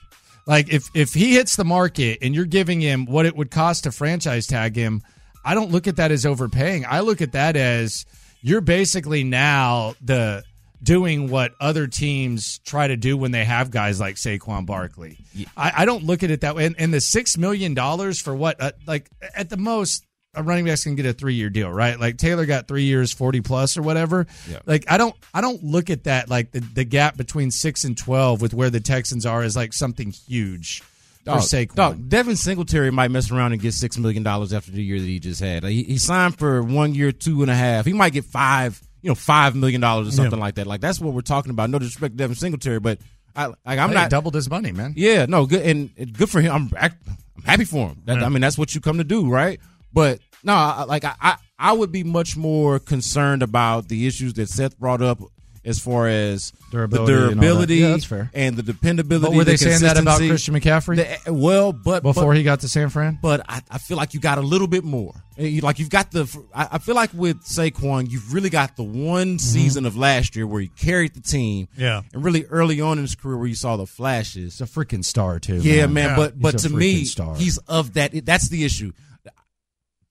Like 0.51 0.73
if 0.73 0.91
if 0.95 1.15
he 1.15 1.35
hits 1.35 1.55
the 1.55 1.65
market 1.65 2.19
and 2.23 2.35
you're 2.35 2.45
giving 2.45 2.81
him 2.81 3.07
what 3.07 3.25
it 3.25 3.37
would 3.37 3.53
cost 3.53 3.85
to 3.85 3.93
franchise 3.93 4.49
tag 4.49 4.75
him, 4.75 5.01
I 5.45 5.55
don't 5.55 5.71
look 5.71 5.87
at 5.87 5.95
that 5.97 6.11
as 6.11 6.27
overpaying. 6.27 6.85
I 6.87 7.01
look 7.01 7.23
at 7.23 7.33
that 7.33 7.57
as 7.57 8.05
you're 8.43 8.61
basically 8.61 9.23
now 9.23 9.95
the 10.03 10.43
doing 10.83 11.31
what 11.31 11.53
other 11.61 11.87
teams 11.87 12.59
try 12.65 12.89
to 12.89 12.97
do 12.97 13.17
when 13.17 13.31
they 13.31 13.45
have 13.45 13.71
guys 13.71 14.01
like 14.01 14.17
Saquon 14.17 14.67
Barkley. 14.67 15.19
I, 15.57 15.73
I 15.79 15.85
don't 15.85 16.03
look 16.03 16.25
at 16.25 16.33
it 16.33 16.41
that 16.41 16.57
way. 16.57 16.67
And, 16.67 16.75
and 16.81 16.93
the 16.93 17.01
six 17.01 17.39
million 17.39 17.75
dollars 17.75 18.21
for 18.21 18.35
what, 18.35 18.61
uh, 18.61 18.73
like 18.87 19.09
at 19.37 19.51
the 19.51 19.57
most, 19.57 20.05
a 20.35 20.43
running 20.43 20.65
back's 20.65 20.85
can 20.85 20.95
get 20.95 21.07
a 21.07 21.13
three 21.13 21.35
year 21.35 21.51
deal, 21.51 21.71
right? 21.71 21.99
Like 21.99 22.17
Taylor 22.17 22.47
got 22.47 22.69
three 22.69 22.85
years, 22.85 23.13
forty 23.13 23.41
plus 23.41 23.77
or 23.77 23.83
whatever. 23.83 24.27
Like 24.65 24.85
I 24.91 24.97
don't, 24.97 25.15
I 25.35 25.41
don't 25.41 25.63
look 25.65 25.91
at 25.91 26.05
that 26.05 26.29
like 26.29 26.53
the, 26.53 26.61
the 26.61 26.85
gap 26.85 27.17
between 27.17 27.51
six 27.51 27.85
and 27.85 27.97
twelve 27.99 28.41
with 28.41 28.55
where 28.55 28.71
the 28.71 28.81
Texans 28.81 29.27
are 29.27 29.43
is 29.43 29.57
like 29.57 29.73
something 29.73 30.11
huge 30.13 30.83
for 31.25 31.33
Saquon. 31.33 31.75
dog, 31.75 32.09
Devin 32.09 32.37
Singletary 32.37 32.91
might 32.91 33.11
mess 33.11 33.31
around 33.31 33.53
and 33.53 33.61
get 33.61 33.75
six 33.75 33.99
million 33.99 34.23
dollars 34.23 34.53
after 34.53 34.71
the 34.71 34.83
year 34.83 35.01
that 35.01 35.07
he 35.07 35.19
just 35.19 35.41
had. 35.41 35.65
Like, 35.65 35.73
he, 35.73 35.83
he 35.83 35.99
signed 35.99 36.39
for 36.39 36.63
one 36.63 36.95
year, 36.95 37.13
two 37.13 37.43
and 37.43 37.51
a 37.51 37.55
half. 37.55 37.85
He 37.85 37.93
might 37.93 38.13
get 38.13 38.25
five, 38.25 38.81
you 39.03 39.11
know, 39.11 39.15
five 39.17 39.57
million 39.57 39.81
dollars 39.81 40.09
or 40.09 40.13
something 40.13 40.39
like 40.39 40.55
that. 40.55 40.67
Like 40.67 40.81
that's 40.81 41.01
what 41.01 41.13
we're 41.13 41.21
talking 41.23 41.51
about. 41.51 41.71
No 41.71 41.79
disrespect 41.79 42.15
to 42.15 42.17
Devin 42.19 42.37
Singletary, 42.37 42.79
but 42.79 42.99
I 43.35 43.47
like 43.47 43.57
I'm 43.67 43.89
Hey, 43.89 43.95
not 43.97 44.11
doubled 44.11 44.35
his 44.35 44.49
money, 44.49 44.71
man. 44.71 44.95
Yeah, 44.97 45.27
no, 45.27 45.47
good 45.47 45.63
and, 45.63 45.91
and 45.99 46.17
good 46.17 46.31
for 46.31 46.41
him. 46.41 46.53
I'm 46.53 46.71
act- 46.77 47.03
I'm 47.37 47.43
happy 47.43 47.65
for 47.65 47.89
him. 47.89 48.03
That, 48.05 48.23
I 48.23 48.29
mean, 48.29 48.41
that's 48.43 48.59
what 48.59 48.75
you 48.75 48.81
come 48.81 48.99
to 48.99 49.05
do, 49.05 49.29
right? 49.29 49.59
But 49.93 50.21
no, 50.45 50.55
I, 50.55 50.85
like 50.85 51.05
I, 51.05 51.15
I 51.21 51.37
I 51.59 51.73
would 51.73 51.93
be 51.93 52.05
much 52.05 52.37
more 52.37 52.79
concerned 52.79 53.43
about 53.43 53.89
the 53.89 54.07
issues 54.07 54.35
that 54.35 54.49
Seth 54.49 54.79
brought 54.79 55.03
up 55.03 55.21
as 55.63 55.79
far 55.79 56.09
as 56.09 56.55
Durability 56.71 57.13
the 57.13 57.19
and 57.19 57.31
that. 57.33 57.35
durability 57.43 57.75
Yeah, 57.77 57.89
that's 57.91 58.05
fair. 58.07 58.31
and 58.33 58.57
the 58.57 58.63
dependability. 58.63 59.27
But 59.33 59.37
were 59.37 59.45
they 59.45 59.53
the 59.53 59.59
saying 59.59 59.81
that 59.83 59.99
about. 59.99 60.19
Christian 60.21 60.55
McCaffrey 60.55 60.97
The- 61.25 61.33
well, 61.35 61.75
but 61.75 62.03
before 62.03 62.29
but, 62.29 62.37
he 62.39 62.43
got 62.45 62.61
to 62.61 62.69
San 62.69 62.89
Fran? 62.89 63.19
but 63.21 63.45
I, 63.47 63.61
I 63.71 63.77
feel 63.77 63.99
like 63.99 64.15
you 64.15 64.21
got 64.21 64.39
a 64.39 64.41
little 64.41 64.69
bit 64.69 64.85
more. 64.85 65.13
Eh, 65.37 65.61
Like 65.63 65.79
you've 65.79 65.91
got 65.91 66.11
the. 66.13 66.25
I 66.55 66.69
I 66.73 66.79
feel 66.79 66.95
like 66.95 67.11
with 67.13 67.43
Saquon, 67.45 68.11
you've 68.11 68.33
really 68.33 68.49
got 68.49 68.77
the 68.77 68.83
one 68.85 69.39
season 69.39 69.85
of 69.85 69.99
last 69.99 70.35
year 70.35 70.47
where 70.47 70.63
he 70.63 70.69
carried 70.69 71.13
the 71.13 71.21
team. 71.21 71.69
Yeah. 71.77 72.03
and 72.15 72.25
really 72.25 72.47
early 72.47 72.81
on 72.81 72.97
in 72.97 73.05
his 73.05 73.15
career 73.15 73.37
where 73.37 73.47
you 73.49 73.55
saw 73.55 73.77
the 73.77 73.87
flashes. 73.87 74.59
He's 74.59 74.61
a 74.63 74.65
freaking 74.65 75.05
star 75.05 75.39
too. 75.41 75.57
Yeah, 75.57 75.87
man. 75.89 76.11
Yeah. 76.11 76.17
But 76.17 76.41
but 76.41 76.55
a 76.55 76.69
to 76.69 76.71
me, 76.75 77.05
star. 77.05 77.37
he's 77.37 77.59
of 77.69 77.93
that. 77.95 78.25
That's 78.25 78.49
the 78.49 78.65
issue. 78.65 78.93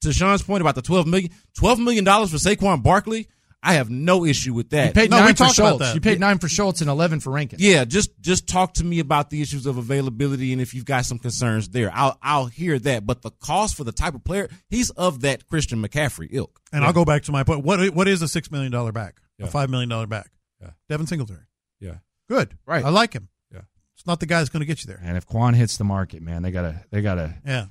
To 0.02 0.12
Sean's 0.12 0.42
point 0.42 0.60
about 0.62 0.74
the 0.74 0.82
twelve 0.82 1.06
million, 1.06 1.30
twelve 1.54 1.78
million 1.78 2.04
dollars 2.04 2.30
for 2.30 2.36
Saquon 2.38 2.82
Barkley, 2.82 3.28
I 3.62 3.74
have 3.74 3.90
no 3.90 4.24
issue 4.24 4.54
with 4.54 4.70
that. 4.70 4.86
You 4.88 4.92
paid 4.94 5.10
No, 5.10 5.18
we 5.18 5.22
nine 5.24 5.34
for 5.34 5.44
talked 5.44 5.58
about 5.58 5.68
Schultz. 5.68 5.84
that. 5.84 5.94
You 5.94 6.00
paid 6.00 6.18
nine 6.20 6.38
for 6.38 6.48
Schultz 6.48 6.80
and 6.80 6.88
eleven 6.88 7.20
for 7.20 7.30
Rankin. 7.30 7.58
yeah, 7.60 7.84
just 7.84 8.10
just 8.20 8.46
talk 8.48 8.72
to 8.74 8.84
me 8.84 8.98
about 9.00 9.28
the 9.28 9.42
issues 9.42 9.66
of 9.66 9.76
availability 9.76 10.52
and 10.54 10.62
if 10.62 10.72
you've 10.72 10.86
got 10.86 11.04
some 11.04 11.18
concerns 11.18 11.68
there, 11.68 11.90
I'll 11.92 12.18
I'll 12.22 12.46
hear 12.46 12.78
that. 12.78 13.04
But 13.06 13.20
the 13.20 13.30
cost 13.30 13.76
for 13.76 13.84
the 13.84 13.92
type 13.92 14.14
of 14.14 14.24
player, 14.24 14.48
he's 14.70 14.88
of 14.90 15.20
that 15.20 15.46
Christian 15.46 15.82
McCaffrey 15.86 16.28
ilk. 16.32 16.58
And 16.72 16.82
I'll 16.84 16.92
go 16.94 17.04
back 17.04 17.24
to 17.24 17.32
my 17.32 17.42
point. 17.44 17.62
What 17.64 17.90
what 17.90 18.08
is 18.08 18.22
a 18.22 18.28
six 18.28 18.50
million 18.50 18.72
dollar 18.72 18.92
back? 18.92 19.20
A 19.38 19.46
five 19.46 19.68
million 19.70 19.88
dollar 19.90 20.06
back? 20.06 20.30
Yeah. 20.62 20.70
Devin 20.88 21.06
Singletary. 21.06 21.44
Yeah. 21.80 21.96
Good. 22.28 22.56
Right. 22.66 22.84
I 22.84 22.88
like 22.90 23.12
him. 23.14 23.28
Yeah. 23.52 23.62
It's 23.96 24.06
not 24.06 24.20
the 24.20 24.26
guy 24.26 24.38
that's 24.38 24.50
going 24.50 24.60
to 24.60 24.66
get 24.66 24.82
you 24.84 24.86
there. 24.88 25.00
And 25.02 25.16
if 25.16 25.26
Quan 25.26 25.52
hits 25.54 25.76
the 25.78 25.84
market, 25.84 26.22
man, 26.22 26.42
they 26.42 26.50
gotta 26.50 26.84
they 26.90 27.00
gotta 27.02 27.34
Yeah. 27.46 27.66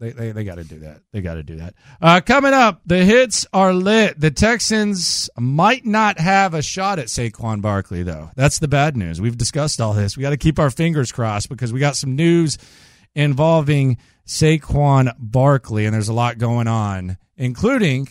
They 0.00 0.10
they, 0.10 0.32
they 0.32 0.44
got 0.44 0.56
to 0.56 0.64
do 0.64 0.78
that. 0.80 1.00
They 1.12 1.20
got 1.20 1.34
to 1.34 1.42
do 1.42 1.56
that. 1.56 1.74
Uh, 2.00 2.20
coming 2.20 2.54
up, 2.54 2.80
the 2.86 3.04
hits 3.04 3.46
are 3.52 3.72
lit. 3.72 4.18
The 4.18 4.30
Texans 4.30 5.28
might 5.36 5.84
not 5.84 6.18
have 6.20 6.54
a 6.54 6.62
shot 6.62 6.98
at 6.98 7.06
Saquon 7.06 7.60
Barkley, 7.60 8.04
though. 8.04 8.30
That's 8.36 8.60
the 8.60 8.68
bad 8.68 8.96
news. 8.96 9.20
We've 9.20 9.36
discussed 9.36 9.80
all 9.80 9.94
this. 9.94 10.16
We 10.16 10.22
got 10.22 10.30
to 10.30 10.36
keep 10.36 10.58
our 10.58 10.70
fingers 10.70 11.10
crossed 11.10 11.48
because 11.48 11.72
we 11.72 11.80
got 11.80 11.96
some 11.96 12.14
news 12.14 12.58
involving 13.14 13.98
Saquon 14.26 15.12
Barkley, 15.18 15.84
and 15.84 15.94
there's 15.94 16.08
a 16.08 16.12
lot 16.12 16.38
going 16.38 16.68
on, 16.68 17.16
including 17.36 18.08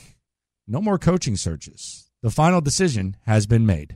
no 0.68 0.82
more 0.82 0.98
coaching 0.98 1.38
searches. 1.38 2.10
The 2.22 2.32
final 2.32 2.60
decision 2.60 3.16
has 3.26 3.46
been 3.46 3.66
made. 3.66 3.96